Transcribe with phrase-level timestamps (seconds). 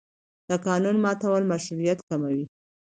[0.49, 2.43] د قانون ماتول مشروعیت کموي